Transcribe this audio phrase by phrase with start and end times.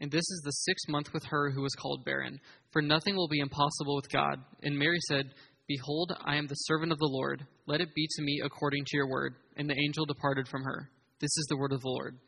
[0.00, 2.40] And this is the sixth month with her who was called barren.
[2.72, 4.42] For nothing will be impossible with God.
[4.62, 5.26] And Mary said,
[5.68, 7.46] Behold, I am the servant of the Lord.
[7.66, 9.34] Let it be to me according to your word.
[9.56, 10.90] And the angel departed from her.
[11.20, 12.18] This is the word of the Lord.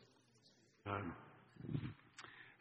[0.85, 1.13] Um,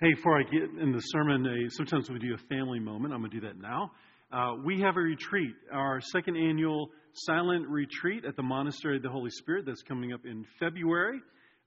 [0.00, 3.12] hey, before I get in the sermon, uh, sometimes we do a family moment.
[3.12, 3.90] I'm going to do that now.
[4.32, 9.10] Uh, we have a retreat, our second annual silent retreat at the Monastery of the
[9.10, 11.20] Holy Spirit that's coming up in February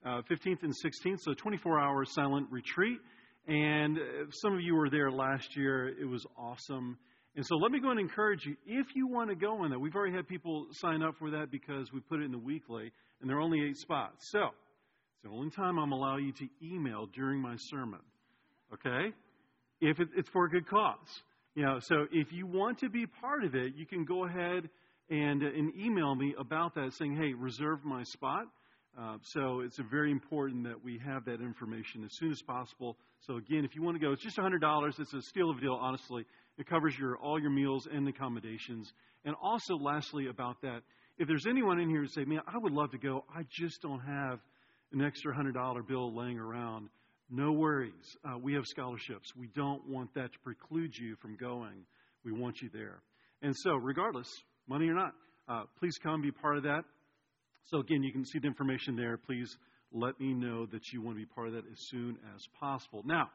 [0.06, 1.20] uh, 15th and 16th.
[1.22, 3.00] So 24 hour silent retreat.
[3.48, 4.02] And uh,
[4.32, 5.90] some of you were there last year.
[5.90, 6.98] It was awesome.
[7.36, 9.80] And so let me go and encourage you if you want to go on that.
[9.80, 12.92] We've already had people sign up for that because we put it in the weekly,
[13.20, 14.30] and there are only eight spots.
[14.32, 18.00] So it's the only time I'm allow you to email during my sermon.
[18.74, 19.14] Okay?
[19.82, 21.22] If it, it's for a good cause.
[21.56, 24.70] You know, so if you want to be part of it, you can go ahead
[25.10, 28.46] and, uh, and email me about that saying, hey, reserve my spot.
[28.98, 32.98] Uh, so it's very important that we have that information as soon as possible.
[33.28, 35.00] So again, if you want to go, it's just $100.
[35.00, 36.26] It's a steal of a deal, honestly.
[36.58, 38.92] It covers your all your meals and accommodations.
[39.26, 40.82] And also, lastly, about that,
[41.18, 43.26] if there's anyone in here who say, "Man, I would love to go.
[43.34, 44.40] I just don't have
[44.94, 46.90] an extra hundred dollar bill laying around,"
[47.30, 48.18] no worries.
[48.24, 49.36] Uh, we have scholarships.
[49.36, 51.86] We don't want that to preclude you from going.
[52.24, 53.02] We want you there.
[53.42, 54.30] And so, regardless,
[54.68, 55.14] money or not,
[55.48, 56.86] uh, please come be part of that.
[57.66, 59.18] So, again, you can see the information there.
[59.18, 59.58] Please
[59.92, 63.04] let me know that you want to be part of that as soon as possible.
[63.06, 63.30] Now,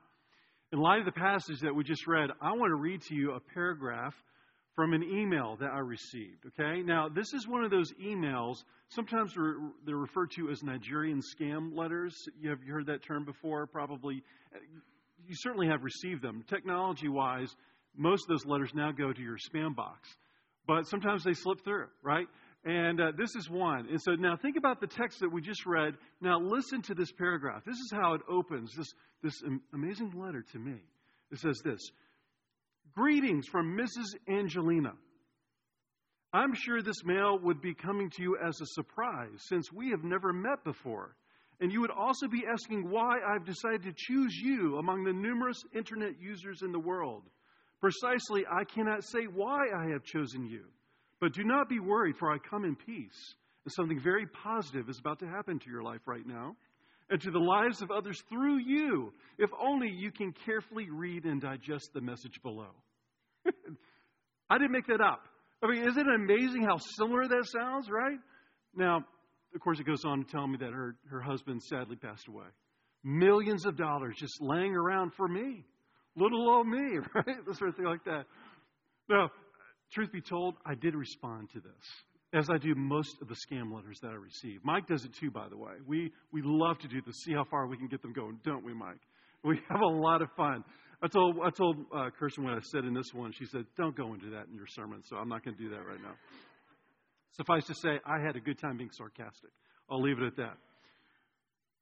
[0.72, 3.32] in light of the passage that we just read, I want to read to you
[3.32, 4.14] a paragraph
[4.76, 6.46] from an email that I received.
[6.46, 6.82] Okay?
[6.82, 8.54] Now, this is one of those emails,
[8.90, 9.34] sometimes
[9.84, 12.14] they're referred to as Nigerian scam letters.
[12.40, 13.66] You have you heard that term before?
[13.66, 14.22] Probably.
[15.26, 16.44] You certainly have received them.
[16.48, 17.54] Technology wise,
[17.96, 20.08] most of those letters now go to your spam box.
[20.66, 22.28] But sometimes they slip through, right?
[22.64, 23.88] And uh, this is one.
[23.88, 25.94] And so now think about the text that we just read.
[26.20, 27.64] Now listen to this paragraph.
[27.64, 30.76] This is how it opens this, this amazing letter to me.
[31.30, 31.80] It says this
[32.94, 34.16] Greetings from Mrs.
[34.28, 34.92] Angelina.
[36.32, 40.04] I'm sure this mail would be coming to you as a surprise since we have
[40.04, 41.16] never met before.
[41.60, 45.62] And you would also be asking why I've decided to choose you among the numerous
[45.74, 47.24] internet users in the world.
[47.80, 50.64] Precisely, I cannot say why I have chosen you.
[51.20, 53.34] But do not be worried, for I come in peace.
[53.64, 56.56] And something very positive is about to happen to your life right now
[57.10, 61.40] and to the lives of others through you, if only you can carefully read and
[61.40, 62.70] digest the message below.
[64.50, 65.20] I didn't make that up.
[65.62, 68.18] I mean, isn't it amazing how similar that sounds, right?
[68.74, 69.04] Now,
[69.54, 72.46] of course, it goes on to tell me that her, her husband sadly passed away.
[73.02, 75.64] Millions of dollars just laying around for me.
[76.16, 77.44] Little old me, right?
[77.46, 78.24] This sort of thing like that.
[79.08, 79.30] Now,
[79.92, 83.74] truth be told, I did respond to this, as I do most of the scam
[83.74, 84.60] letters that I receive.
[84.64, 85.72] Mike does it too, by the way.
[85.86, 88.64] We, we love to do this, see how far we can get them going, don't
[88.64, 89.00] we, Mike?
[89.42, 90.64] We have a lot of fun.
[91.02, 93.96] I told, I told uh, Kirsten when I said in this one, she said, don't
[93.96, 96.14] go into that in your sermon, so I'm not going to do that right now.
[97.36, 99.50] Suffice to say, I had a good time being sarcastic.
[99.90, 100.58] I'll leave it at that.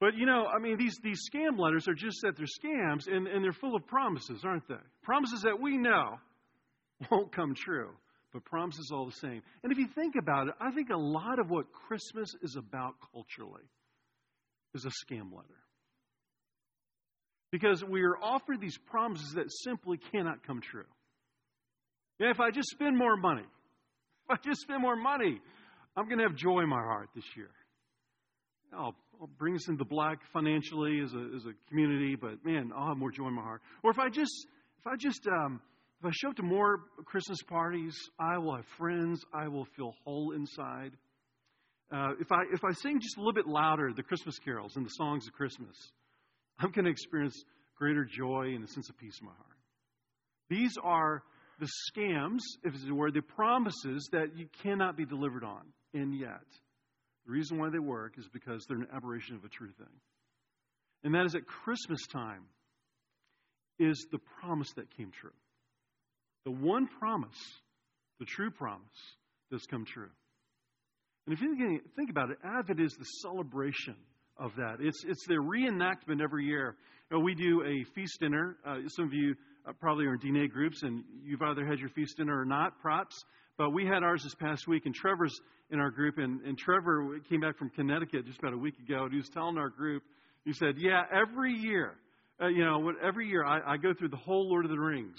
[0.01, 3.27] But you know, I mean, these, these scam letters are just that they're scams and,
[3.27, 4.77] and they're full of promises, aren't they?
[5.03, 6.19] Promises that we know
[7.11, 7.91] won't come true,
[8.33, 9.43] but promises all the same.
[9.63, 12.95] And if you think about it, I think a lot of what Christmas is about
[13.13, 13.63] culturally
[14.75, 15.49] is a scam letter.
[17.51, 20.85] Because we are offered these promises that simply cannot come true.
[22.19, 23.43] Yeah, if I just spend more money,
[24.31, 25.41] if I just spend more money,
[25.97, 27.51] I'm going to have joy in my heart this year.
[28.77, 32.89] I'll, I'll bring us into black financially as a, as a community, but man, I'll
[32.89, 33.63] have more joy in my heart.
[33.83, 34.47] Or if I just,
[34.81, 35.61] if I just um,
[36.01, 39.21] if I show up to more Christmas parties, I will have friends.
[39.35, 40.93] I will feel whole inside.
[41.93, 44.87] Uh, if, I, if I sing just a little bit louder the Christmas carols and
[44.87, 45.75] the songs of Christmas,
[46.61, 47.43] I'm going to experience
[47.77, 49.57] greater joy and a sense of peace in my heart.
[50.51, 51.23] These are
[51.59, 55.63] the scams, if it's a word, the promises that you cannot be delivered on.
[55.95, 56.45] And yet,
[57.27, 59.87] the reason why they work is because they're an aberration of a true thing.
[61.03, 62.45] And that is at Christmas time
[63.79, 65.31] is the promise that came true.
[66.49, 67.37] The one promise,
[68.19, 68.89] the true promise,
[69.51, 70.09] that's come true.
[71.27, 73.97] And if you think about it, Advent is the celebration
[74.39, 74.77] of that.
[74.81, 76.75] It's, it's the reenactment every year.
[77.11, 78.57] You know, we do a feast dinner.
[78.67, 79.35] Uh, some of you
[79.69, 82.81] uh, probably are in DNA groups, and you've either had your feast dinner or not,
[82.81, 83.23] props.
[83.59, 85.39] But we had ours this past week, and Trevor's
[85.71, 86.17] in our group.
[86.17, 89.29] And, and Trevor came back from Connecticut just about a week ago, and he was
[89.29, 90.03] telling our group,
[90.47, 91.93] he said, Yeah, every year,
[92.41, 95.19] uh, you know, every year I, I go through the whole Lord of the Rings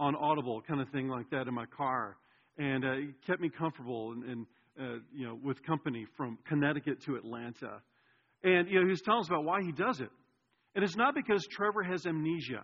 [0.00, 2.16] on Audible, kind of thing like that in my car.
[2.58, 4.46] And uh, it kept me comfortable and, and
[4.80, 7.82] uh, you know, with company from Connecticut to Atlanta.
[8.42, 10.08] And, you know, he was telling us about why he does it.
[10.74, 12.62] And it's not because Trevor has amnesia,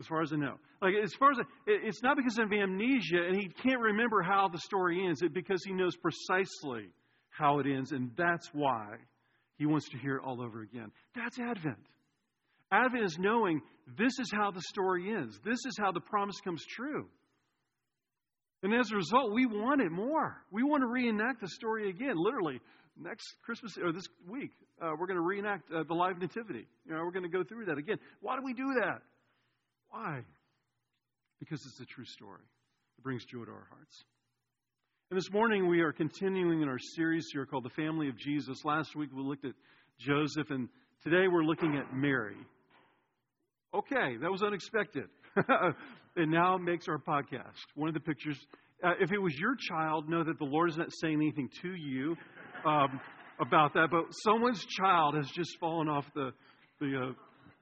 [0.00, 0.54] as far as I know.
[0.80, 4.48] Like, as far as I, it's not because of amnesia and he can't remember how
[4.48, 5.22] the story ends.
[5.22, 6.90] It's because he knows precisely
[7.30, 8.94] how it ends, and that's why
[9.56, 10.92] he wants to hear it all over again.
[11.16, 11.78] That's Advent.
[12.72, 13.60] Advent is knowing
[13.98, 15.38] this is how the story ends.
[15.44, 17.06] This is how the promise comes true.
[18.62, 20.36] And as a result, we want it more.
[20.50, 22.14] We want to reenact the story again.
[22.16, 22.60] Literally,
[22.98, 26.66] next Christmas or this week, uh, we're going to reenact uh, the live nativity.
[26.86, 27.98] You know, we're going to go through that again.
[28.20, 29.02] Why do we do that?
[29.90, 30.20] Why?
[31.40, 32.42] Because it's a true story.
[32.98, 34.04] It brings joy to our hearts.
[35.10, 38.64] And this morning we are continuing in our series here called The Family of Jesus.
[38.64, 39.52] Last week we looked at
[39.98, 40.68] Joseph, and
[41.02, 42.36] today we're looking at Mary.
[43.74, 45.04] Okay, that was unexpected.
[46.16, 47.56] and now makes our podcast.
[47.74, 48.38] One of the pictures,
[48.84, 51.74] uh, if it was your child, know that the Lord is not saying anything to
[51.74, 52.14] you
[52.66, 53.00] um,
[53.40, 56.32] about that, but someone's child has just fallen off the,
[56.80, 57.12] the uh,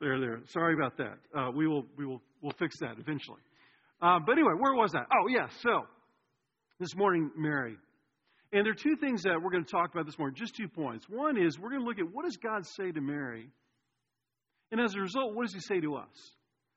[0.00, 0.40] there, there.
[0.48, 1.18] Sorry about that.
[1.38, 3.40] Uh, we will, we will, we'll fix that eventually.
[4.02, 5.06] Uh, but anyway, where was that?
[5.12, 5.28] Oh.
[5.28, 5.82] Yeah, so
[6.80, 7.76] this morning, Mary.
[8.52, 10.66] And there are two things that we're going to talk about this morning, just two
[10.66, 11.06] points.
[11.08, 13.50] One is we're going to look at what does God say to Mary?
[14.70, 16.34] And as a result, what does he say to us?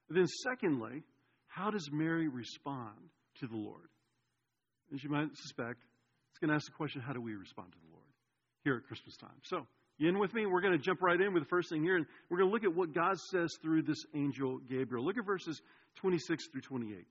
[0.09, 1.03] Then secondly,
[1.47, 2.97] how does Mary respond
[3.39, 3.89] to the Lord?
[4.93, 5.79] As you might suspect,
[6.31, 8.09] it's going to ask the question, how do we respond to the Lord
[8.63, 9.37] here at Christmas time?
[9.43, 9.67] So,
[9.97, 10.45] you in with me?
[10.45, 12.53] We're going to jump right in with the first thing here, and we're going to
[12.53, 15.05] look at what God says through this angel Gabriel.
[15.05, 15.61] Look at verses
[15.97, 17.05] 26 through 28.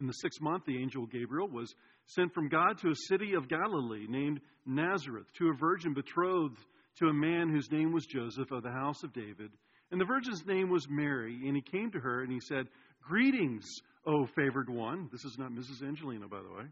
[0.00, 1.72] In the sixth month, the angel Gabriel was
[2.06, 6.58] sent from God to a city of Galilee named Nazareth, to a virgin betrothed
[6.98, 9.50] to a man whose name was Joseph of the house of David.
[9.90, 11.40] And the virgin's name was Mary.
[11.46, 12.66] And he came to her and he said,
[13.02, 13.66] Greetings,
[14.06, 15.08] O favored one.
[15.10, 15.86] This is not Mrs.
[15.86, 16.64] Angelina, by the way.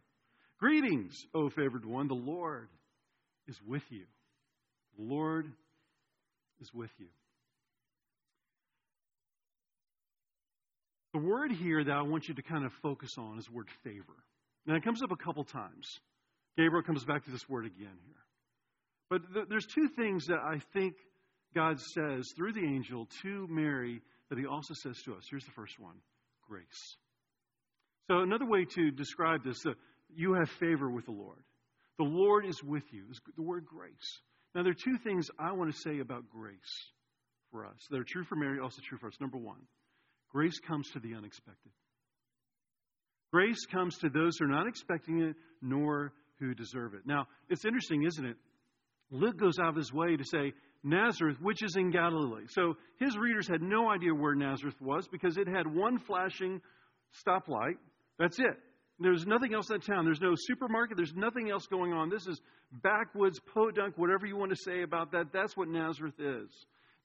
[0.59, 2.09] Greetings, O favored one.
[2.09, 2.69] The Lord
[3.49, 4.05] is with you.
[4.99, 5.47] The Lord
[6.61, 7.07] is with you.
[11.13, 13.69] The word here that I want you to kind of focus on is the word
[13.83, 14.17] favor.
[14.67, 15.99] Now, it comes up a couple times.
[16.57, 18.23] Gabriel comes back to this word again here.
[19.11, 20.95] But th- there's two things that I think
[21.55, 25.25] God says through the angel to Mary that he also says to us.
[25.29, 25.97] Here's the first one
[26.49, 26.97] grace.
[28.09, 29.73] So, another way to describe this, uh,
[30.09, 31.43] you have favor with the Lord.
[31.99, 34.21] The Lord is with you, is the word grace.
[34.55, 36.57] Now, there are two things I want to say about grace
[37.53, 39.15] for us that are true for Mary, also true for us.
[39.21, 39.61] Number one,
[40.33, 41.73] grace comes to the unexpected.
[43.33, 47.03] Grace comes to those who are not expecting it, nor who deserve it.
[47.07, 48.37] Now, it's interesting, isn't it?
[49.11, 50.53] Luke goes out of his way to say,
[50.83, 52.45] Nazareth, which is in Galilee.
[52.49, 56.61] So his readers had no idea where Nazareth was because it had one flashing
[57.27, 57.77] stoplight.
[58.19, 58.59] That's it.
[58.99, 60.05] There's nothing else in town.
[60.05, 60.97] There's no supermarket.
[60.97, 62.11] There's nothing else going on.
[62.11, 62.41] This is
[62.83, 65.27] backwoods, podunk, whatever you want to say about that.
[65.33, 66.51] That's what Nazareth is.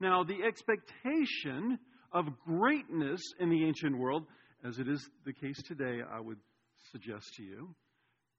[0.01, 1.79] Now, the expectation
[2.11, 4.25] of greatness in the ancient world,
[4.65, 6.37] as it is the case today, I would
[6.91, 7.73] suggest to you,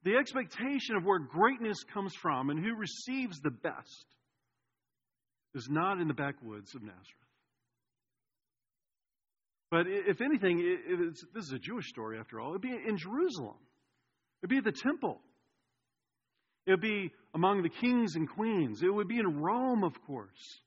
[0.07, 4.07] the expectation of where greatness comes from and who receives the best
[5.53, 7.03] is not in the backwoods of Nazareth.
[9.69, 10.79] But if anything,
[11.35, 12.51] this is a Jewish story after all.
[12.51, 13.57] It'd be in Jerusalem.
[14.41, 15.19] It'd be at the temple.
[16.67, 18.83] It'd be among the kings and queens.
[18.85, 20.61] It would be in Rome, of course.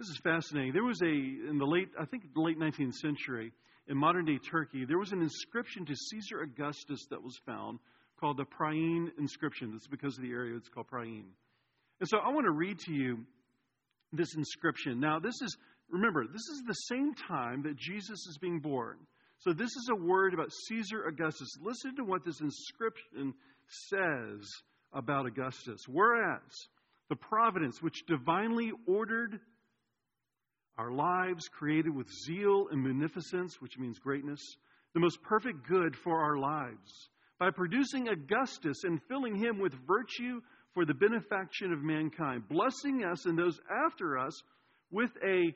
[0.00, 0.72] This is fascinating.
[0.72, 3.52] There was a, in the late, I think the late 19th century,
[3.86, 7.78] in modern day Turkey, there was an inscription to Caesar Augustus that was found
[8.18, 9.72] called the Priene inscription.
[9.72, 11.26] That's because of the area it's called Priene.
[12.00, 13.18] And so I want to read to you
[14.12, 15.00] this inscription.
[15.00, 15.56] Now, this is,
[15.90, 18.98] remember, this is the same time that Jesus is being born.
[19.38, 21.48] So this is a word about Caesar Augustus.
[21.60, 23.34] Listen to what this inscription
[23.88, 24.48] says
[24.92, 25.80] about Augustus.
[25.88, 26.40] Whereas
[27.08, 29.40] the providence which divinely ordered
[30.78, 34.40] our lives, created with zeal and munificence, which means greatness,
[34.94, 37.10] the most perfect good for our lives
[37.44, 40.40] by producing Augustus and filling him with virtue
[40.72, 44.32] for the benefaction of mankind, blessing us and those after us
[44.90, 45.54] with a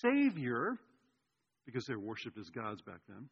[0.00, 0.78] Savior,
[1.66, 3.28] because they were worshipped as gods back then,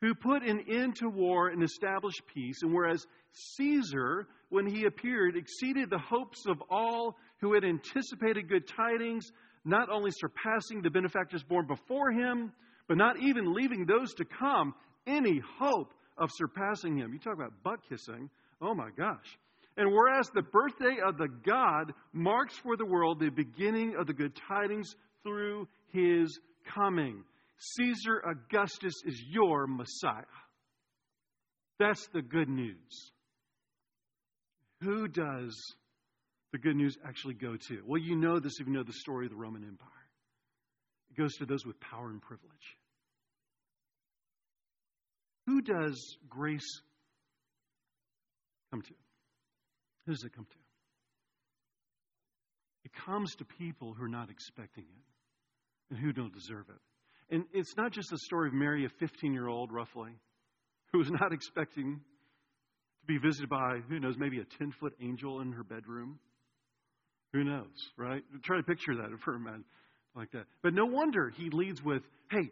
[0.00, 2.62] who put an end to war and established peace.
[2.62, 3.04] And whereas
[3.56, 9.26] Caesar, when he appeared, exceeded the hopes of all who had anticipated good tidings,
[9.64, 12.52] not only surpassing the benefactors born before him,
[12.86, 14.72] but not even leaving those to come
[15.04, 17.12] any hope of surpassing him.
[17.12, 18.30] You talk about butt kissing.
[18.60, 19.38] Oh my gosh.
[19.76, 24.12] And whereas the birthday of the God marks for the world the beginning of the
[24.12, 26.38] good tidings through his
[26.74, 27.24] coming,
[27.58, 30.24] Caesar Augustus is your Messiah.
[31.78, 33.12] That's the good news.
[34.82, 35.56] Who does
[36.52, 37.82] the good news actually go to?
[37.86, 39.88] Well, you know this if you know the story of the Roman Empire.
[41.10, 42.76] It goes to those with power and privilege.
[45.46, 46.82] Who does grace
[48.70, 48.94] come to?
[50.06, 50.58] Who does it come to?
[52.84, 57.34] It comes to people who are not expecting it and who don't deserve it.
[57.34, 60.12] And it's not just the story of Mary, a 15 year old roughly,
[60.92, 62.00] who was not expecting
[63.00, 66.18] to be visited by, who knows, maybe a 10 foot angel in her bedroom.
[67.32, 68.22] Who knows, right?
[68.44, 69.64] Try to picture that for a minute
[70.14, 70.44] like that.
[70.62, 72.50] But no wonder he leads with, hey,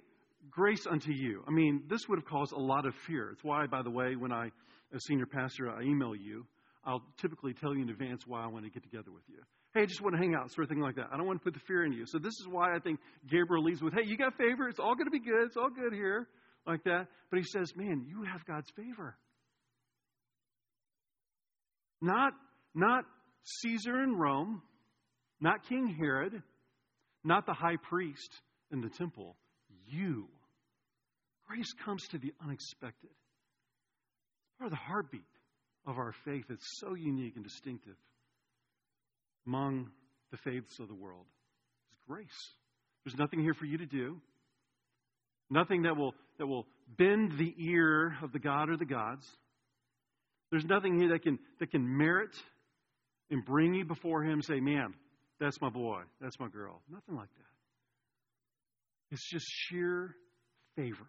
[0.48, 1.42] grace unto you.
[1.46, 3.30] I mean, this would have caused a lot of fear.
[3.30, 4.50] It's why, by the way, when I,
[4.94, 6.46] as senior pastor, I email you,
[6.84, 9.38] I'll typically tell you in advance why I want to get together with you.
[9.74, 11.08] Hey, I just want to hang out, sort of thing like that.
[11.12, 12.04] I don't want to put the fear in you.
[12.06, 14.68] So this is why I think Gabriel leads with, hey, you got favor.
[14.68, 15.44] It's all going to be good.
[15.44, 16.26] It's all good here,
[16.66, 17.06] like that.
[17.30, 19.16] But he says, man, you have God's favor.
[22.00, 22.32] Not,
[22.74, 23.04] not
[23.44, 24.62] Caesar in Rome,
[25.40, 26.42] not King Herod,
[27.22, 28.30] not the high priest
[28.72, 29.36] in the temple.
[29.90, 30.26] You.
[31.48, 33.10] Grace comes to the unexpected.
[33.10, 35.22] It's part of the heartbeat
[35.86, 36.44] of our faith.
[36.48, 37.96] It's so unique and distinctive
[39.46, 39.90] among
[40.30, 41.26] the faiths of the world.
[41.92, 42.54] It's grace.
[43.04, 44.20] There's nothing here for you to do.
[45.50, 46.66] Nothing that will, that will
[46.96, 49.26] bend the ear of the God or the gods.
[50.50, 52.36] There's nothing here that can, that can merit
[53.30, 54.94] and bring you before Him say, man,
[55.40, 56.82] that's my boy, that's my girl.
[56.88, 57.59] Nothing like that.
[59.10, 60.14] It's just sheer
[60.76, 61.06] favor.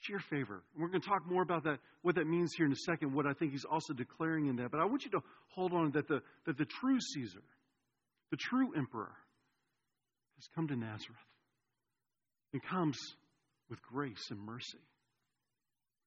[0.00, 0.62] Sheer favor.
[0.76, 3.26] We're going to talk more about that, what that means here in a second, what
[3.26, 4.70] I think he's also declaring in that.
[4.70, 5.20] But I want you to
[5.54, 7.42] hold on that the, that the true Caesar,
[8.30, 9.12] the true emperor,
[10.36, 11.18] has come to Nazareth
[12.52, 12.98] and comes
[13.70, 14.78] with grace and mercy.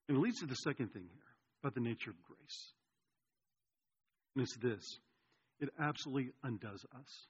[0.07, 1.21] And it leads to the second thing here
[1.63, 2.73] about the nature of grace.
[4.35, 4.83] And it's this
[5.59, 7.27] it absolutely undoes us.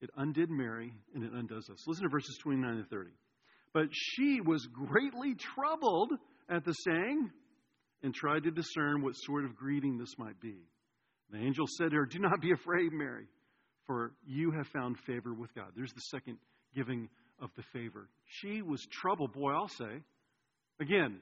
[0.00, 1.86] It undid Mary and it undoes us.
[1.86, 3.10] Listen to verses 29 and 30.
[3.72, 6.12] But she was greatly troubled
[6.48, 7.30] at the saying
[8.02, 10.56] and tried to discern what sort of greeting this might be.
[11.30, 13.26] The angel said to her, Do not be afraid, Mary,
[13.86, 15.72] for you have found favor with God.
[15.76, 16.38] There's the second
[16.74, 17.08] giving
[17.40, 18.08] of the favor.
[18.24, 20.02] She was troubled, boy, I'll say.
[20.80, 21.20] Again,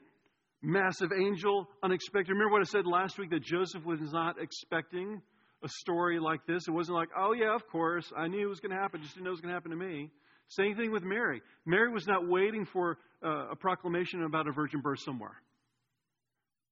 [0.62, 2.32] massive angel, unexpected.
[2.32, 5.22] Remember what I said last week that Joseph was not expecting
[5.64, 6.68] a story like this.
[6.68, 9.14] It wasn't like, oh, yeah, of course, I knew it was going to happen, just
[9.14, 10.10] didn't know it was going to happen to me.
[10.48, 11.42] Same thing with Mary.
[11.64, 15.36] Mary was not waiting for uh, a proclamation about a virgin birth somewhere,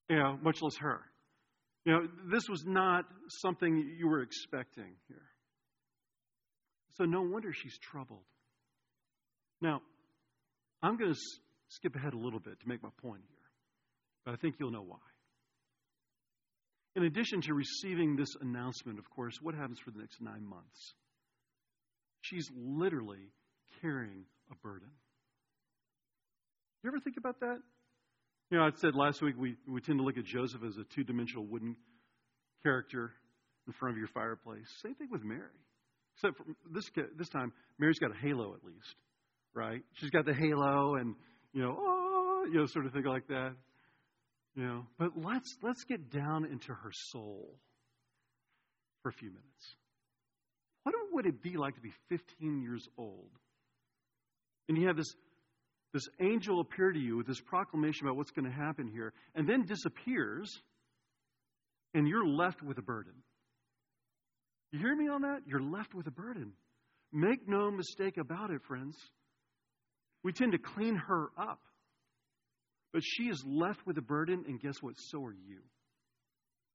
[0.08, 1.00] you know, much less her.
[1.84, 3.04] You know, this was not
[3.42, 5.26] something you were expecting here.
[6.96, 8.24] So no wonder she's troubled.
[9.60, 9.82] Now,
[10.82, 11.20] I'm going to
[11.68, 13.50] skip ahead a little bit to make my point here,
[14.24, 14.98] but I think you'll know why.
[16.96, 20.94] In addition to receiving this announcement, of course, what happens for the next nine months?
[22.20, 23.32] She's literally
[23.82, 24.88] carrying a burden.
[26.82, 27.58] You ever think about that?
[28.50, 30.84] You know, I said last week we, we tend to look at Joseph as a
[30.94, 31.76] two dimensional wooden
[32.62, 33.12] character
[33.66, 34.66] in front of your fireplace.
[34.82, 35.40] Same thing with Mary.
[36.16, 36.84] Except for this,
[37.18, 38.94] this time, Mary's got a halo at least,
[39.54, 39.82] right?
[39.94, 41.16] She's got the halo and,
[41.52, 43.54] you know, oh, you know, sort of thing like that.
[44.56, 47.58] You know, but let's let's get down into her soul
[49.02, 49.76] for a few minutes.
[50.84, 53.30] What would it be like to be 15 years old?
[54.68, 55.14] And you have this
[55.92, 59.48] this angel appear to you with this proclamation about what's going to happen here, and
[59.48, 60.50] then disappears,
[61.94, 63.12] and you're left with a burden.
[64.72, 65.42] You hear me on that?
[65.46, 66.52] You're left with a burden.
[67.12, 68.96] Make no mistake about it, friends.
[70.24, 71.60] We tend to clean her up.
[72.94, 74.94] But she is left with a burden, and guess what?
[74.96, 75.58] So are you.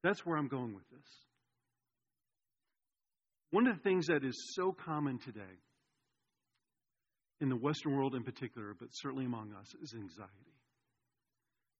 [0.03, 1.07] That's where I'm going with this.
[3.51, 5.57] One of the things that is so common today
[7.39, 10.33] in the Western world in particular, but certainly among us, is anxiety.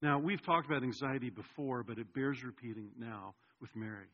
[0.01, 4.07] Now, we've talked about anxiety before, but it bears repeating now with Mary.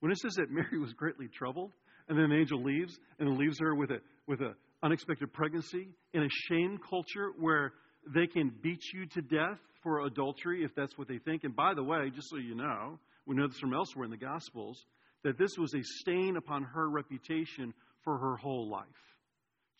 [0.00, 1.72] When it says that Mary was greatly troubled,
[2.08, 6.22] and then the angel leaves, and leaves her with a with an unexpected pregnancy in
[6.22, 7.74] a shame culture where
[8.14, 11.44] they can beat you to death for adultery if that's what they think.
[11.44, 14.16] And by the way, just so you know, we know this from elsewhere in the
[14.16, 14.84] Gospels,
[15.24, 18.86] that this was a stain upon her reputation for her whole life.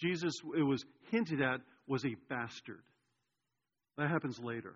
[0.01, 2.83] Jesus, it was hinted at, was a bastard.
[3.97, 4.75] That happens later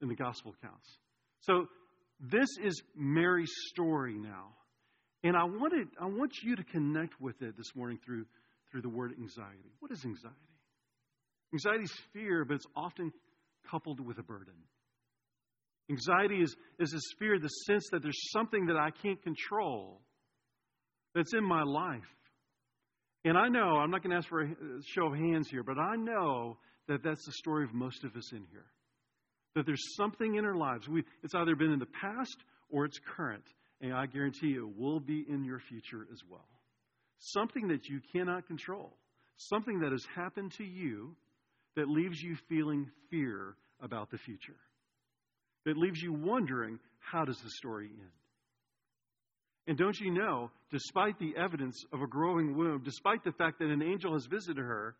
[0.00, 0.88] in the Gospel accounts.
[1.40, 1.66] So
[2.20, 4.54] this is Mary's story now.
[5.24, 8.24] And I wanted, I want you to connect with it this morning through,
[8.70, 9.72] through the word anxiety.
[9.80, 10.36] What is anxiety?
[11.52, 13.12] Anxiety is fear, but it's often
[13.70, 14.54] coupled with a burden.
[15.90, 20.02] Anxiety is, is this fear, the sense that there's something that I can't control
[21.14, 22.02] that's in my life.
[23.24, 24.54] And I know, I'm not going to ask for a
[24.94, 28.32] show of hands here, but I know that that's the story of most of us
[28.32, 28.66] in here.
[29.54, 30.88] That there's something in our lives.
[30.88, 32.36] We, it's either been in the past
[32.70, 33.44] or it's current.
[33.80, 36.48] And I guarantee you, it will be in your future as well.
[37.18, 38.96] Something that you cannot control.
[39.36, 41.16] Something that has happened to you
[41.78, 44.56] that leaves you feeling fear about the future.
[45.64, 48.10] That leaves you wondering, how does the story end?
[49.68, 53.68] And don't you know, despite the evidence of a growing womb, despite the fact that
[53.68, 54.96] an angel has visited her,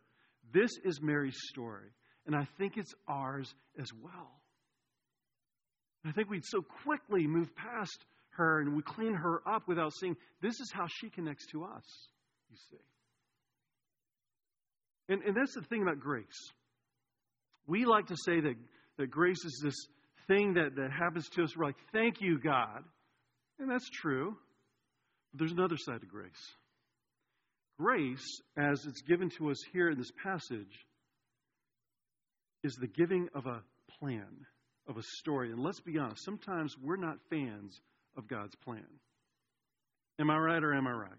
[0.53, 1.89] this is Mary's story.
[2.25, 4.31] And I think it's ours as well.
[6.05, 8.05] I think we'd so quickly move past
[8.37, 11.83] her and we clean her up without seeing this is how she connects to us,
[12.49, 12.77] you see.
[15.09, 16.53] And, and that's the thing about grace.
[17.69, 18.55] We like to say that,
[18.97, 19.75] that grace is this
[20.27, 21.55] thing that, that happens to us.
[21.55, 22.83] We're like, thank you, God.
[23.59, 24.35] And that's true.
[25.31, 26.31] But there's another side to grace.
[27.79, 30.85] Grace, as it's given to us here in this passage,
[32.63, 33.61] is the giving of a
[33.99, 34.45] plan,
[34.87, 35.51] of a story.
[35.51, 37.79] And let's be honest, sometimes we're not fans
[38.17, 38.85] of God's plan.
[40.19, 41.11] Am I right or am I right?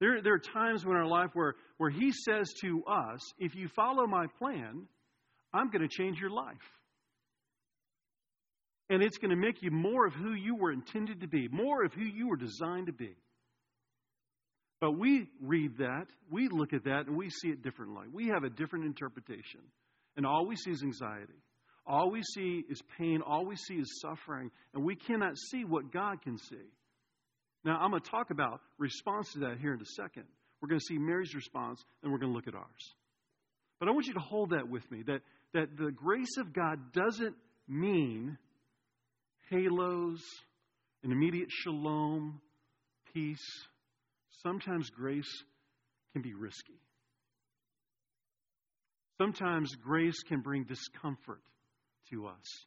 [0.00, 3.68] There, there are times in our life where, where He says to us, if you
[3.68, 4.86] follow my plan,
[5.52, 6.56] I'm going to change your life.
[8.88, 11.84] And it's going to make you more of who you were intended to be, more
[11.84, 13.14] of who you were designed to be.
[14.80, 18.06] But we read that, we look at that, and we see it differently.
[18.12, 19.60] We have a different interpretation.
[20.16, 21.38] And all we see is anxiety.
[21.86, 23.20] All we see is pain.
[23.24, 24.50] All we see is suffering.
[24.74, 26.56] And we cannot see what God can see.
[27.64, 30.24] Now, I'm going to talk about response to that here in a second.
[30.60, 32.94] We're going to see Mary's response, and we're going to look at ours.
[33.78, 35.20] But I want you to hold that with me that,
[35.54, 37.36] that the grace of God doesn't
[37.68, 38.38] mean
[39.50, 40.20] halos,
[41.02, 42.40] an immediate shalom,
[43.12, 43.66] peace.
[44.42, 45.44] Sometimes grace
[46.12, 46.80] can be risky.
[49.18, 51.42] Sometimes grace can bring discomfort
[52.10, 52.66] to us.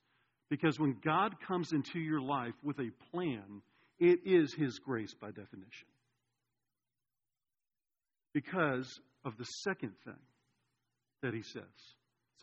[0.50, 3.62] Because when God comes into your life with a plan,
[4.00, 5.88] it is His grace by definition.
[8.34, 8.88] Because
[9.26, 10.20] of the second thing
[11.24, 11.64] that He says.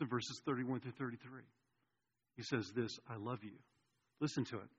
[0.01, 1.43] In verses 31 through 33.
[2.35, 3.51] He says this I love you.
[4.19, 4.69] Listen to it.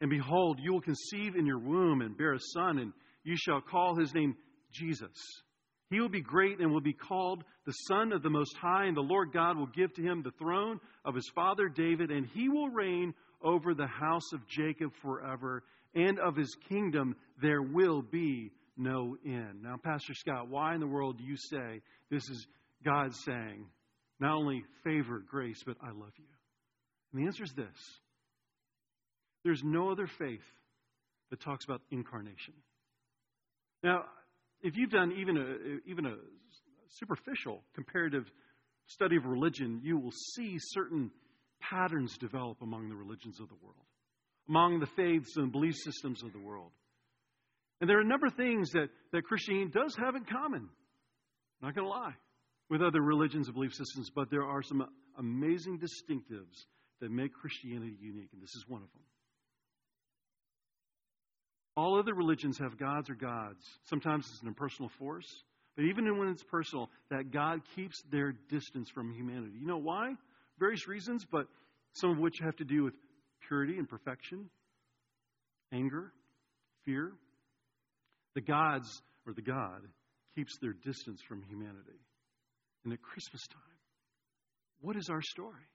[0.00, 2.92] And behold, you will conceive in your womb and bear a son, and
[3.24, 4.36] you shall call his name
[4.70, 5.10] Jesus.
[5.90, 8.96] He will be great and will be called the Son of the Most High, and
[8.96, 12.48] the Lord God will give to him the throne of his father David, and he
[12.48, 15.62] will reign over the house of Jacob forever,
[15.94, 19.62] and of his kingdom there will be no end.
[19.62, 22.46] Now, Pastor Scott, why in the world do you say this is
[22.84, 23.66] God saying,
[24.20, 26.24] not only favor, grace, but I love you?
[27.12, 28.00] And the answer is this
[29.44, 30.44] there's no other faith
[31.30, 32.54] that talks about incarnation.
[33.82, 34.04] Now,
[34.62, 36.16] if you've done even a, even a
[36.88, 38.24] superficial comparative
[38.86, 41.10] study of religion, you will see certain
[41.60, 43.86] patterns develop among the religions of the world,
[44.48, 46.70] among the faiths and belief systems of the world.
[47.80, 50.68] And there are a number of things that, that Christianity does have in common.
[51.60, 52.14] I'm not going to lie
[52.70, 54.86] with other religions and belief systems, but there are some
[55.18, 56.66] amazing distinctives
[57.00, 59.02] that make Christianity unique, and this is one of them.
[61.76, 63.64] All other religions have gods or gods.
[63.88, 65.26] Sometimes it's an impersonal force,
[65.76, 69.58] but even when it's personal, that God keeps their distance from humanity.
[69.58, 70.14] You know why?
[70.58, 71.46] Various reasons, but
[71.94, 72.94] some of which have to do with
[73.48, 74.48] purity and perfection,
[75.72, 76.12] anger,
[76.84, 77.12] fear.
[78.34, 79.82] The gods, or the God,
[80.34, 81.98] keeps their distance from humanity.
[82.84, 83.62] And at Christmas time,
[84.80, 85.66] what is our story?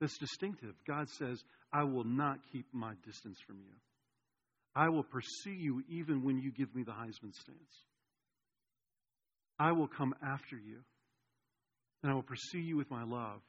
[0.00, 0.74] That's distinctive.
[0.86, 1.40] God says,
[1.72, 3.74] I will not keep my distance from you.
[4.74, 7.84] I will pursue you even when you give me the Heisman stance.
[9.58, 10.78] I will come after you,
[12.02, 13.40] and I will pursue you with my love.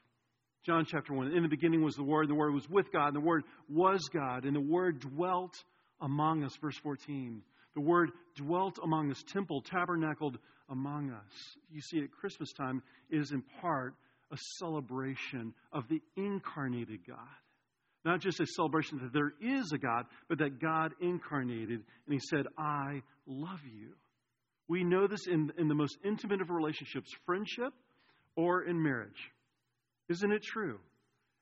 [0.64, 1.32] John chapter 1.
[1.32, 4.00] In the beginning was the Word, the Word was with God, and the Word was
[4.12, 5.54] God, and the Word dwelt
[6.00, 6.52] among us.
[6.60, 7.42] Verse 14.
[7.74, 11.56] The Word dwelt among us, temple, tabernacled among us.
[11.70, 13.94] You see, at Christmas time is in part
[14.30, 17.18] a celebration of the incarnated God.
[18.04, 22.20] Not just a celebration that there is a God, but that God incarnated, and He
[22.30, 23.92] said, I love you.
[24.68, 27.72] We know this in, in the most intimate of relationships, friendship
[28.36, 29.30] or in marriage.
[30.08, 30.78] Isn't it true?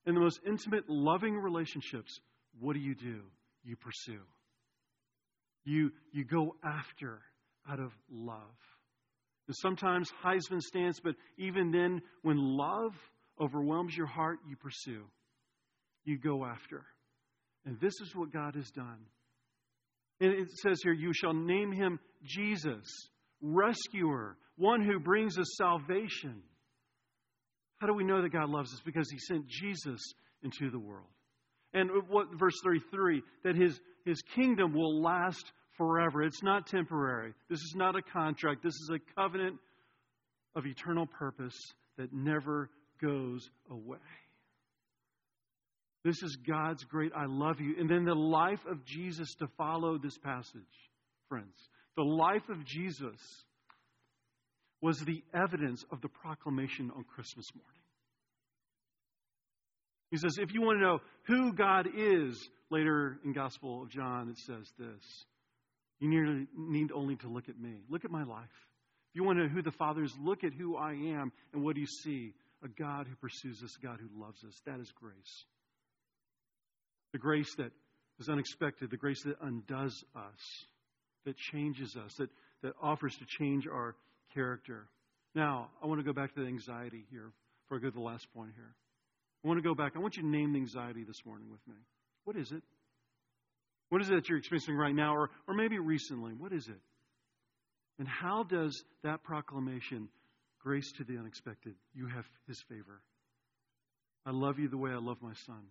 [0.06, 2.18] In the most intimate, loving relationships,
[2.58, 3.20] what do you do?
[3.64, 4.20] You pursue.
[5.64, 7.20] You, you go after
[7.70, 8.38] out of love.
[9.46, 12.92] And sometimes Heisman stands, but even then, when love
[13.40, 15.04] overwhelms your heart, you pursue.
[16.04, 16.84] You go after.
[17.64, 18.98] And this is what God has done.
[20.20, 22.84] And it says here, You shall name him Jesus,
[23.40, 26.42] rescuer, one who brings us salvation.
[27.78, 28.80] How do we know that God loves us?
[28.84, 30.00] Because he sent Jesus
[30.42, 31.08] into the world.
[31.74, 36.22] And what verse 33 that his his kingdom will last forever.
[36.22, 37.32] It's not temporary.
[37.48, 38.62] This is not a contract.
[38.62, 39.58] This is a covenant
[40.54, 41.56] of eternal purpose
[41.96, 42.68] that never
[43.00, 43.98] goes away.
[46.04, 47.76] This is God's great I love you.
[47.78, 50.62] And then the life of Jesus to follow this passage,
[51.28, 51.54] friends.
[51.96, 53.18] The life of Jesus
[54.80, 57.81] was the evidence of the proclamation on Christmas morning.
[60.12, 62.38] He says, if you want to know who God is,
[62.70, 65.24] later in Gospel of John, it says this.
[66.00, 67.82] You need only to look at me.
[67.88, 68.44] Look at my life.
[69.10, 71.32] If you want to know who the Father is, look at who I am.
[71.52, 72.34] And what do you see?
[72.62, 74.54] A God who pursues us, a God who loves us.
[74.66, 75.44] That is grace.
[77.12, 77.72] The grace that
[78.20, 80.66] is unexpected, the grace that undoes us,
[81.24, 82.30] that changes us, that,
[82.62, 83.96] that offers to change our
[84.34, 84.88] character.
[85.34, 87.32] Now, I want to go back to the anxiety here
[87.64, 88.74] before I go to the last point here.
[89.44, 89.92] I want to go back.
[89.96, 91.74] I want you to name the anxiety this morning with me.
[92.24, 92.62] What is it?
[93.88, 96.32] What is it that you're experiencing right now, or, or maybe recently?
[96.32, 96.80] What is it?
[97.98, 100.08] And how does that proclamation,
[100.60, 103.02] grace to the unexpected, you have his favor?
[104.24, 105.62] I love you the way I love my son.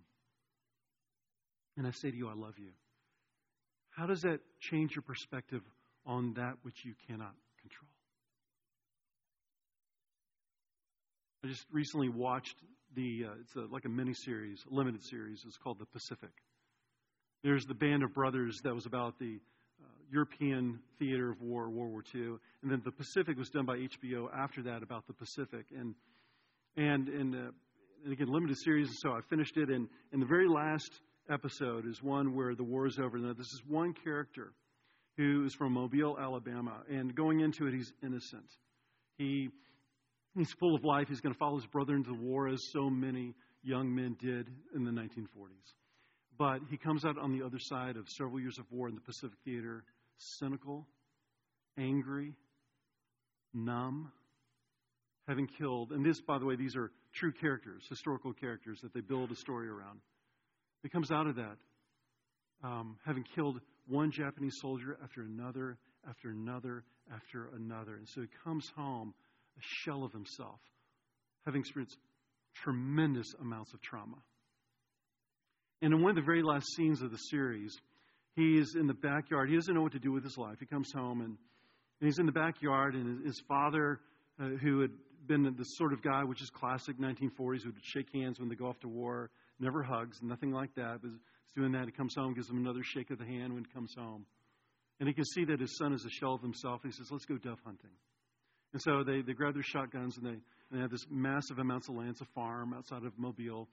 [1.78, 2.72] And I say to you, I love you.
[3.92, 5.62] How does that change your perspective
[6.06, 7.90] on that which you cannot control?
[11.44, 12.56] I just recently watched
[12.96, 15.44] the, uh, it's a, like a mini series, limited series.
[15.46, 16.32] It's called The Pacific.
[17.44, 19.40] There's the Band of Brothers that was about the
[19.82, 23.78] uh, European theater of war, World War II, and then the Pacific was done by
[23.78, 25.96] HBO after that about the Pacific, and
[26.78, 27.52] and and, uh,
[28.04, 28.90] and again limited series.
[29.02, 30.92] So I finished it, and and the very last
[31.32, 33.18] episode is one where the war is over.
[33.18, 34.54] Now this is one character
[35.18, 38.46] who is from Mobile, Alabama, and going into it, he's innocent.
[39.18, 39.50] He
[40.36, 41.08] he's full of life.
[41.08, 44.48] He's going to follow his brother into the war, as so many young men did
[44.76, 45.74] in the 1940s.
[46.38, 49.02] But he comes out on the other side of several years of war in the
[49.02, 49.84] Pacific Theater
[50.40, 50.88] cynical,
[51.78, 52.34] angry,
[53.54, 54.12] numb,
[55.28, 55.92] having killed.
[55.92, 59.36] And this, by the way, these are true characters, historical characters that they build a
[59.36, 60.00] story around.
[60.84, 61.58] He comes out of that
[62.64, 67.96] um, having killed one Japanese soldier after another, after another, after another.
[67.96, 69.14] And so he comes home
[69.58, 70.60] a shell of himself,
[71.46, 71.98] having experienced
[72.56, 74.18] tremendous amounts of trauma.
[75.82, 77.76] And in one of the very last scenes of the series,
[78.36, 79.50] he is in the backyard.
[79.50, 80.58] He doesn't know what to do with his life.
[80.60, 81.38] He comes home and,
[82.00, 84.00] and he's in the backyard, and his, his father,
[84.40, 84.92] uh, who had
[85.28, 88.56] been the sort of guy, which is classic 1940s, who would shake hands when they
[88.56, 91.00] go off to war, never hugs, nothing like that.
[91.02, 91.86] But he's doing that.
[91.86, 94.26] He comes home, gives him another shake of the hand when he comes home.
[95.00, 96.82] And he can see that his son is a shell of himself.
[96.84, 97.90] And he says, Let's go dove hunting.
[98.74, 101.90] And so they, they grab their shotguns and they, and they have this massive amounts
[101.90, 102.12] of land.
[102.12, 103.68] It's a farm outside of Mobile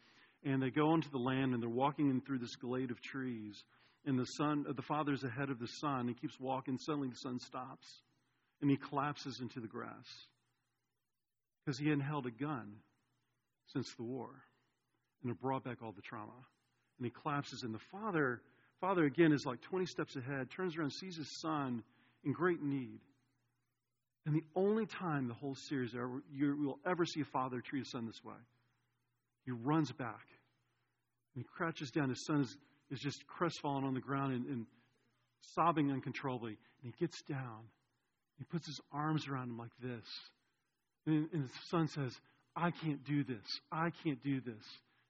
[0.45, 3.65] and they go onto the land and they're walking in through this glade of trees
[4.05, 7.39] and the son the father's ahead of the son he keeps walking suddenly the son
[7.41, 7.87] stops
[8.61, 10.07] and he collapses into the grass
[11.65, 12.73] because he hadn't held a gun
[13.73, 14.31] since the war
[15.23, 16.33] and it brought back all the trauma
[16.99, 18.41] and he collapses and the father
[18.81, 21.83] father again is like 20 steps ahead turns around sees his son
[22.25, 23.01] in great need
[24.29, 27.87] and the only time the whole series ever, you will ever see a father treat
[27.87, 28.35] a son this way
[29.47, 30.27] he runs back
[31.35, 32.11] and he crouches down.
[32.11, 32.55] His son is,
[32.91, 34.67] is just crestfallen on the ground and, and
[35.55, 36.59] sobbing uncontrollably.
[36.83, 37.65] And he gets down.
[38.37, 40.05] He puts his arms around him like this.
[41.07, 42.13] And, and his son says,
[42.55, 43.61] I can't do this.
[43.73, 44.65] I can't do this.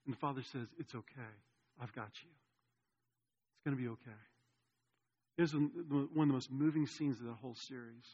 [0.05, 1.33] And the father says, It's okay.
[1.81, 2.29] I've got you.
[2.29, 4.19] It's going to be okay.
[5.37, 8.05] It is one of the most moving scenes of the whole series.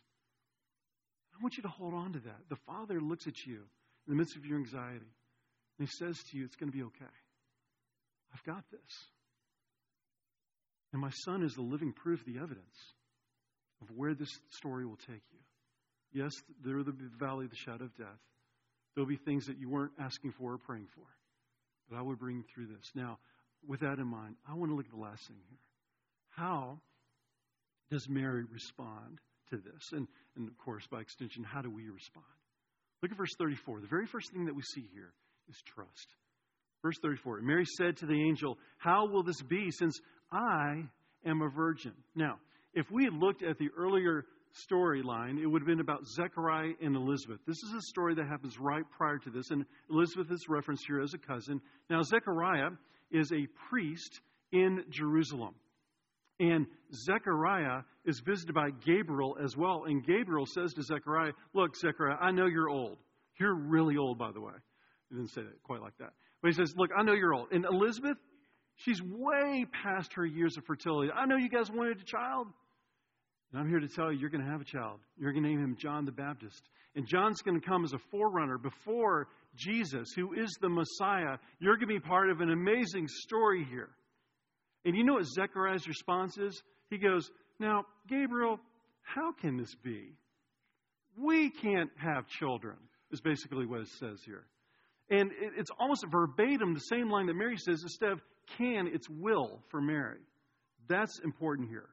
[1.36, 2.50] I want you to hold on to that.
[2.50, 3.62] The Father looks at you
[4.08, 5.12] in the midst of your anxiety,
[5.78, 7.06] and He says to you, It's going to be okay.
[8.34, 9.10] I've got this.
[10.94, 12.78] And my son is the living proof, the evidence
[13.82, 15.40] of where this story will take you.
[16.14, 16.32] Yes,
[16.64, 18.08] there will be the valley of the shadow of death.
[18.94, 21.04] There'll be things that you weren't asking for or praying for.
[21.90, 22.92] But I will bring you through this.
[22.96, 23.20] Now,
[23.68, 25.60] with that in mind, I want to look at the last thing here.
[26.30, 26.80] How
[27.92, 29.92] does Mary respond to this?
[29.92, 32.26] And, and of course, by extension, how do we respond?
[33.02, 33.82] Look at verse 34.
[33.82, 35.14] The very first thing that we see here
[35.50, 36.08] is trust.
[36.82, 40.00] Verse 34 Mary said to the angel, How will this be since
[40.32, 40.84] I
[41.26, 41.94] am a virgin?
[42.16, 42.40] Now,
[42.74, 44.26] if we had looked at the earlier
[44.72, 47.40] storyline, it would have been about Zechariah and Elizabeth.
[47.46, 51.02] This is a story that happens right prior to this, and Elizabeth is referenced here
[51.02, 51.62] as a cousin.
[51.90, 52.70] Now, Zechariah
[53.12, 55.56] is a priest in Jerusalem.
[56.40, 59.86] And Zechariah is visited by Gabriel as well.
[59.86, 62.98] And Gabriel says to Zechariah, Look, Zechariah, I know you're old.
[63.40, 64.54] You're really old, by the way.
[65.10, 66.14] He didn't say that quite like that.
[66.42, 67.48] But he says, Look, I know you're old.
[67.52, 68.18] And Elizabeth,
[68.76, 71.12] she's way past her years of fertility.
[71.12, 72.48] I know you guys wanted a child.
[73.52, 75.00] And I'm here to tell you, you're going to have a child.
[75.18, 76.62] You're going to name him John the Baptist.
[76.96, 81.38] And John's going to come as a forerunner before Jesus, who is the Messiah.
[81.60, 83.90] You're going to be part of an amazing story here.
[84.86, 86.62] And you know what Zechariah's response is?
[86.90, 88.60] He goes, Now, Gabriel,
[89.02, 90.14] how can this be?
[91.18, 92.76] We can't have children,
[93.12, 94.46] is basically what it says here.
[95.10, 98.22] And it's almost verbatim the same line that Mary says instead of
[98.58, 100.20] can, it's will for Mary.
[100.88, 101.90] That's important here.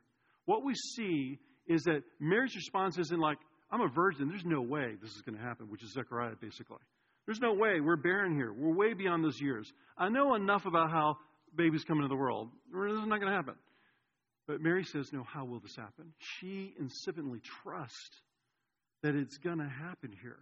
[0.46, 3.38] What we see is that Mary's response isn't like,
[3.70, 4.28] I'm a virgin.
[4.28, 6.78] There's no way this is going to happen, which is Zechariah, basically.
[7.26, 7.81] There's no way.
[7.81, 8.52] We're barren here.
[8.52, 9.70] We're way beyond those years.
[9.96, 11.16] I know enough about how
[11.56, 12.50] babies come into the world.
[12.72, 13.54] This is not going to happen.
[14.46, 16.12] But Mary says, No, how will this happen?
[16.18, 18.22] She insistently trusts
[19.02, 20.38] that it's going to happen here.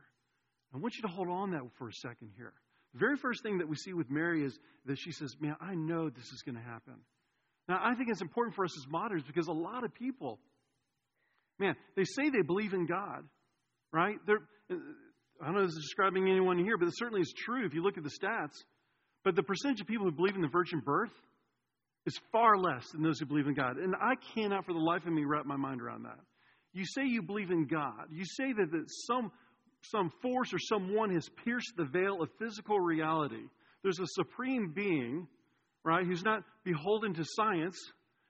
[0.75, 2.53] I want you to hold on that for a second here.
[2.95, 5.75] The very first thing that we see with Mary is that she says, Man, I
[5.75, 6.95] know this is going to happen.
[7.69, 10.41] Now, I think it's important for us as moderns because a lot of people,
[11.59, 13.25] man, they say they believe in God,
[13.93, 14.17] right?
[14.27, 14.77] They're, uh,
[15.41, 17.75] I don't know if this is describing anyone here, but it certainly is true if
[17.75, 18.57] you look at the stats.
[19.25, 21.13] But the percentage of people who believe in the virgin birth
[22.07, 23.77] is far less than those who believe in God.
[23.77, 26.19] And I cannot for the life of me wrap my mind around that.
[26.73, 28.07] You say you believe in God.
[28.11, 29.31] You say that, that some,
[29.83, 33.45] some force or someone has pierced the veil of physical reality.
[33.83, 35.27] There's a supreme being,
[35.85, 37.77] right, who's not beholden to science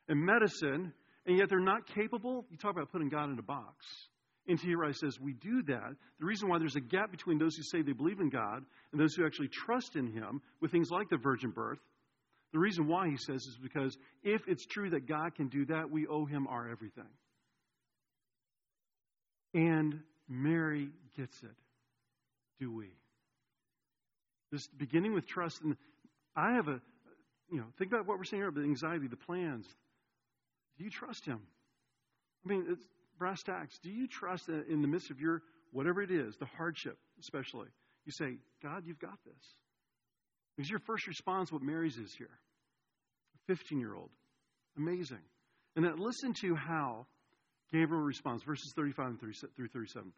[0.09, 0.93] and medicine,
[1.27, 2.47] and yet they're not capable.
[2.51, 3.87] You talk about putting God in a box.
[4.49, 4.75] N.T.
[4.75, 5.95] Wright says we do that.
[6.19, 9.01] The reason why there's a gap between those who say they believe in God and
[9.01, 11.79] those who actually trust in Him with things like the virgin birth,
[12.53, 15.91] the reason why he says is because if it's true that God can do that,
[15.91, 17.05] we owe Him our everything.
[19.55, 21.57] And Mary gets it.
[22.59, 22.89] Do we?
[24.51, 25.77] This beginning with trust, and
[26.35, 26.81] I have a,
[27.51, 29.67] you know, think about what we're saying here about anxiety, the plans.
[30.77, 31.41] Do you trust Him?
[32.45, 32.85] I mean, it's
[33.21, 36.47] brass tacks, do you trust that in the midst of your, whatever it is, the
[36.47, 37.69] hardship especially,
[38.07, 39.55] you say, God, you've got this?
[40.57, 42.41] Because your first response, what Mary's is here.
[43.37, 44.11] A 15 year old.
[44.77, 45.23] Amazing.
[45.77, 47.07] And then listen to how
[47.73, 50.13] Gabriel responds, verses 35 through 37.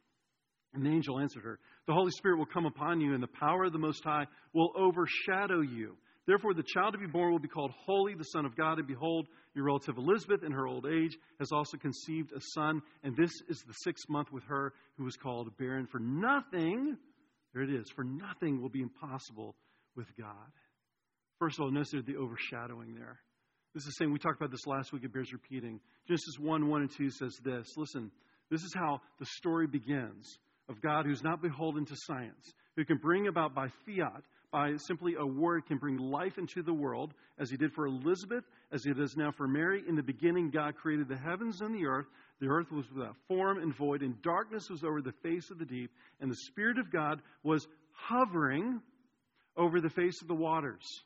[0.74, 3.64] And the angel answered her, The Holy Spirit will come upon you, and the power
[3.64, 5.96] of the Most High will overshadow you.
[6.26, 8.78] Therefore, the child to be born will be called Holy, the Son of God.
[8.78, 12.80] And behold, your relative Elizabeth, in her old age, has also conceived a son.
[13.02, 15.86] And this is the sixth month with her who was called barren.
[15.90, 16.96] For nothing,
[17.52, 19.56] there it is, for nothing will be impossible
[19.96, 20.52] with God.
[21.40, 23.18] First of all, notice the overshadowing there.
[23.74, 24.12] This is the same.
[24.12, 25.02] We talked about this last week.
[25.02, 25.80] It bears repeating.
[26.06, 28.12] Genesis 1 1 and 2 says this Listen,
[28.50, 32.98] this is how the story begins of God who's not beholden to science, who can
[32.98, 37.50] bring about by fiat by simply a word can bring life into the world, as
[37.50, 39.82] he did for Elizabeth, as he does now for Mary.
[39.88, 42.06] In the beginning, God created the heavens and the earth.
[42.38, 45.64] The earth was without form and void, and darkness was over the face of the
[45.64, 48.80] deep, and the Spirit of God was hovering
[49.56, 51.02] over the face of the waters.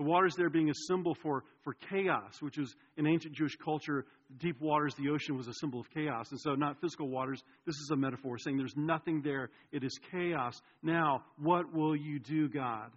[0.00, 4.06] The waters there being a symbol for, for chaos, which was in ancient Jewish culture,
[4.38, 6.30] deep waters, the ocean was a symbol of chaos.
[6.30, 9.50] And so, not physical waters, this is a metaphor saying there's nothing there.
[9.72, 10.58] It is chaos.
[10.82, 12.92] Now, what will you do, God?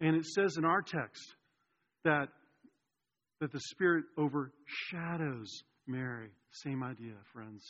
[0.00, 1.24] And it says in our text
[2.04, 2.28] that,
[3.40, 6.30] that the Spirit overshadows Mary.
[6.52, 7.64] Same idea, friends.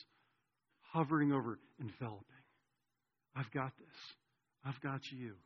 [0.93, 2.21] Hovering over, enveloping.
[3.35, 3.97] I've got this.
[4.63, 5.37] I've got you.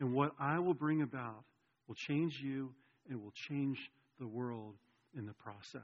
[0.00, 1.44] And what I will bring about
[1.90, 2.72] will change you
[3.08, 3.76] and will change
[4.20, 4.76] the world
[5.18, 5.82] in the process.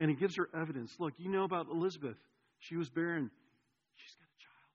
[0.00, 0.92] And it gives her evidence.
[0.98, 2.16] Look, you know about Elizabeth.
[2.58, 3.30] She was barren.
[3.94, 4.72] she's got a child.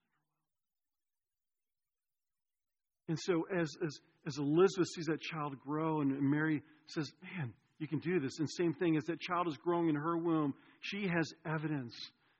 [3.08, 7.86] And so as, as, as Elizabeth sees that child grow, and Mary says, Man, you
[7.86, 8.38] can do this.
[8.38, 11.94] And same thing, as that child is growing in her womb, she has evidence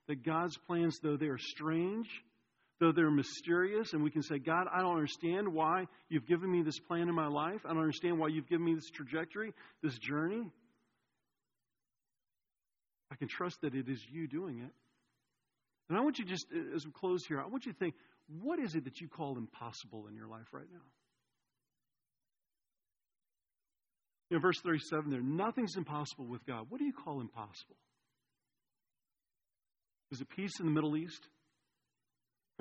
[0.08, 2.08] that God's plans, though they are strange,
[2.80, 6.62] though they're mysterious, and we can say, God, I don't understand why you've given me
[6.62, 7.60] this plan in my life.
[7.64, 10.50] I don't understand why you've given me this trajectory, this journey.
[13.10, 14.70] I can trust that it is you doing it.
[15.88, 17.94] And I want you just, as we close here, I want you to think,
[18.42, 20.80] what is it that you call impossible in your life right now?
[24.30, 26.66] In verse 37 there, nothing's impossible with God.
[26.70, 27.76] What do you call impossible?
[30.10, 31.28] Is it peace in the Middle East?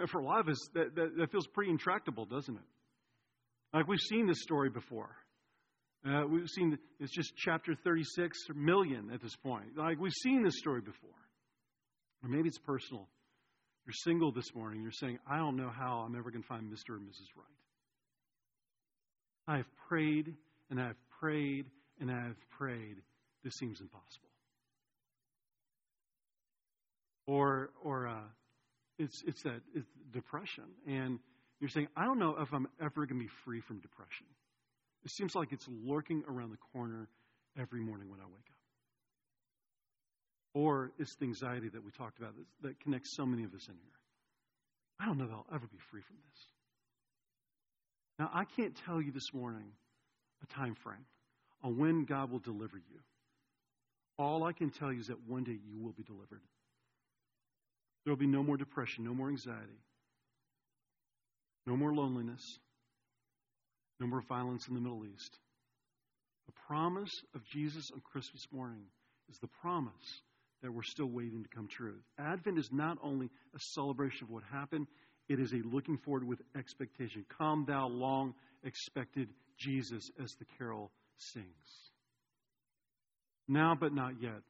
[0.10, 2.64] For a lot of us, that, that, that feels pretty intractable, doesn't it?
[3.74, 5.16] Like we've seen this story before.
[6.06, 9.78] Uh, we've seen it's just chapter 36 million at this point.
[9.78, 11.12] Like we've seen this story before.
[12.24, 13.08] Or maybe it's personal.
[13.86, 14.82] You're single this morning.
[14.82, 16.96] You're saying, I don't know how I'm ever going to find Mr.
[16.96, 17.28] or Mrs.
[17.36, 17.46] Right.
[19.48, 20.34] I have prayed
[20.70, 21.66] and I have prayed
[22.00, 22.96] and I have prayed.
[23.44, 24.30] This seems impossible.
[27.28, 28.22] Or, or uh,
[28.98, 30.66] it's, it's that it's depression.
[30.88, 31.20] And
[31.60, 34.26] you're saying, I don't know if I'm ever going to be free from depression.
[35.04, 37.08] It seems like it's lurking around the corner
[37.60, 38.58] every morning when I wake up.
[40.54, 43.74] Or it's the anxiety that we talked about that connects so many of us in
[43.74, 44.00] here.
[45.00, 46.40] I don't know that I'll ever be free from this.
[48.20, 49.72] Now, I can't tell you this morning
[50.44, 51.06] a time frame
[51.64, 53.00] on when God will deliver you.
[54.20, 56.42] All I can tell you is that one day you will be delivered.
[58.04, 59.80] There will be no more depression, no more anxiety,
[61.66, 62.42] no more loneliness,
[64.00, 65.38] no more violence in the Middle East.
[66.48, 68.84] The promise of Jesus on Christmas morning
[69.30, 69.94] is the promise
[70.62, 71.96] that we're still waiting to come true.
[72.18, 74.88] Advent is not only a celebration of what happened,
[75.30, 77.26] it is a looking forward with expectation.
[77.38, 81.46] Come, thou long expected Jesus, as the carol sings.
[83.48, 84.42] Now, but not yet.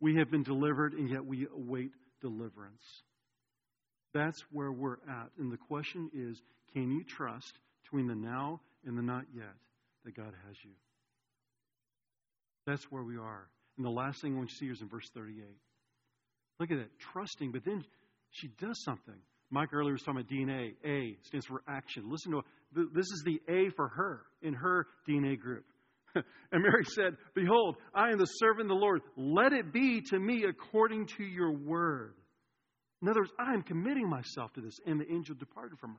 [0.00, 2.82] We have been delivered, and yet we await deliverance.
[4.14, 5.30] That's where we're at.
[5.38, 6.40] And the question is
[6.72, 7.52] can you trust
[7.82, 9.54] between the now and the not yet
[10.04, 10.72] that God has you?
[12.66, 13.48] That's where we are.
[13.76, 15.44] And the last thing I want you to see is in verse 38.
[16.58, 17.84] Look at that, trusting, but then
[18.30, 19.14] she does something.
[19.50, 20.74] Mike earlier was talking about DNA.
[20.84, 22.10] A stands for action.
[22.10, 22.42] Listen to
[22.74, 25.64] this is the A for her in her DNA group.
[26.52, 29.02] and Mary said, Behold, I am the servant of the Lord.
[29.16, 32.14] Let it be to me according to your word.
[33.02, 34.78] In other words, I am committing myself to this.
[34.86, 35.96] And the angel departed from her.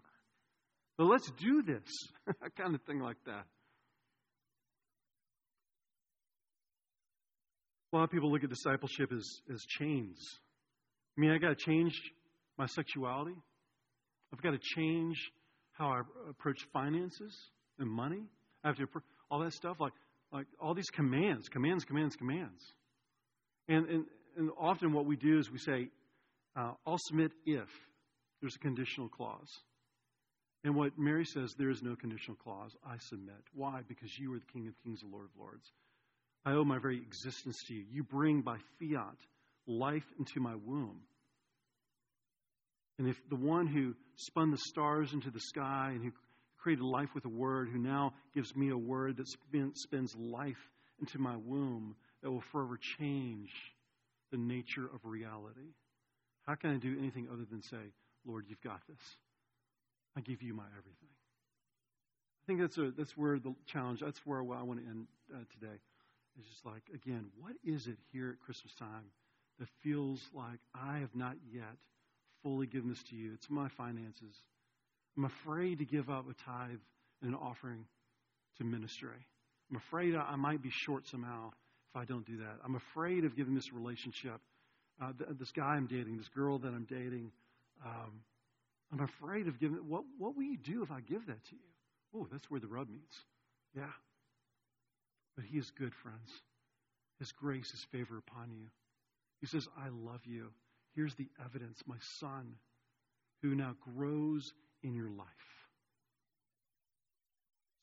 [0.97, 2.35] So let's do this.
[2.57, 3.45] Kind of thing like that.
[7.93, 10.17] A lot of people look at discipleship as, as chains.
[11.17, 11.93] I mean, I got to change
[12.57, 13.35] my sexuality.
[14.33, 15.15] I've got to change
[15.71, 17.33] how I approach finances
[17.79, 18.23] and money.
[18.63, 18.87] I have to
[19.29, 19.93] all that stuff like
[20.31, 22.61] like all these commands, commands, commands, commands.
[23.67, 24.05] And and,
[24.37, 25.89] and often what we do is we say,
[26.55, 27.69] uh, "I'll submit if
[28.41, 29.49] there's a conditional clause."
[30.63, 32.75] And what Mary says, there is no conditional clause.
[32.85, 33.41] I submit.
[33.53, 33.81] Why?
[33.87, 35.71] Because you are the King of Kings and Lord of Lords.
[36.45, 37.85] I owe my very existence to you.
[37.89, 39.17] You bring by fiat
[39.67, 40.99] life into my womb.
[42.99, 46.11] And if the one who spun the stars into the sky and who
[46.57, 51.19] created life with a word, who now gives me a word that spins life into
[51.19, 53.51] my womb, that will forever change
[54.31, 55.73] the nature of reality,
[56.45, 57.91] how can I do anything other than say,
[58.25, 59.01] Lord, you've got this?
[60.15, 61.09] I give you my everything.
[62.43, 65.39] I think that's, a, that's where the challenge, that's where I want to end uh,
[65.59, 65.75] today.
[66.39, 69.11] It's just like, again, what is it here at Christmas time
[69.59, 71.75] that feels like I have not yet
[72.43, 73.31] fully given this to you.
[73.33, 74.35] It's my finances.
[75.17, 76.79] I'm afraid to give up a tithe
[77.21, 77.85] and an offering
[78.57, 79.25] to ministry.
[79.69, 82.57] I'm afraid I might be short somehow if I don't do that.
[82.63, 84.39] I'm afraid of giving this relationship,
[85.01, 87.31] uh, this guy I'm dating, this girl that I'm dating.
[87.85, 88.21] Um,
[88.91, 89.77] I'm afraid of giving.
[89.77, 91.69] What What will you do if I give that to you?
[92.15, 93.17] Oh, that's where the rub meets.
[93.75, 93.91] Yeah.
[95.35, 96.29] But He is good, friends.
[97.19, 98.67] His grace, His favor upon you.
[99.41, 100.51] He says, I love you.
[100.95, 102.55] Here's the evidence my son,
[103.41, 104.51] who now grows
[104.87, 105.27] in your life.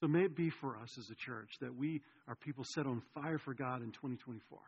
[0.01, 3.03] So may it be for us as a church that we are people set on
[3.15, 4.59] fire for God in 2024.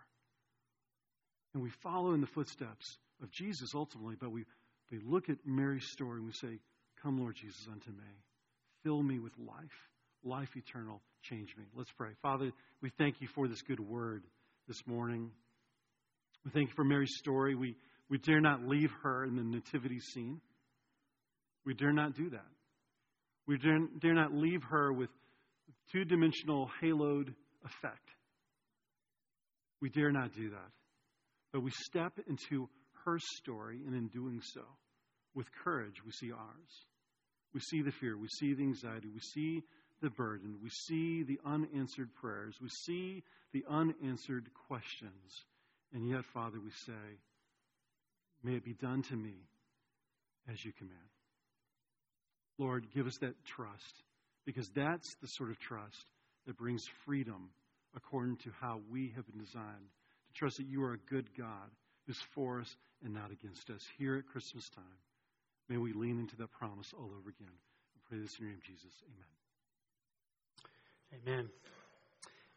[1.54, 4.44] And we follow in the footsteps of Jesus ultimately, but we,
[4.90, 6.60] we look at Mary's story and we say,
[7.02, 8.22] Come, Lord Jesus, unto me.
[8.82, 9.54] Fill me with life,
[10.24, 11.02] life eternal.
[11.22, 11.64] Change me.
[11.74, 12.10] Let's pray.
[12.22, 14.24] Father, we thank you for this good word
[14.68, 15.30] this morning.
[16.44, 17.54] We thank you for Mary's story.
[17.54, 17.76] We
[18.08, 20.40] we dare not leave her in the nativity scene.
[21.66, 22.46] We dare not do that.
[23.46, 25.10] We dare, dare not leave her with
[25.92, 28.08] two dimensional haloed effect.
[29.82, 30.70] We dare not do that.
[31.52, 32.68] But we step into
[33.04, 34.62] her story, and in doing so,
[35.34, 36.84] with courage, we see ours.
[37.52, 39.62] We see the fear, we see the anxiety, we see
[40.02, 45.44] the burden, we see the unanswered prayers, we see the unanswered questions.
[45.92, 47.18] And yet, Father, we say,
[48.42, 49.34] May it be done to me
[50.48, 51.15] as you command.
[52.58, 54.02] Lord, give us that trust,
[54.44, 56.10] because that's the sort of trust
[56.46, 57.50] that brings freedom
[57.94, 59.90] according to how we have been designed.
[60.28, 61.70] To trust that you are a good God
[62.06, 63.80] who's for us and not against us.
[63.98, 64.84] Here at Christmas time,
[65.68, 67.52] may we lean into that promise all over again.
[67.94, 68.92] We pray this in your name, Jesus.
[71.12, 71.22] Amen.
[71.22, 71.50] Amen.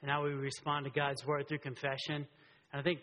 [0.01, 2.27] And now we respond to God's word through confession.
[2.71, 2.99] And I think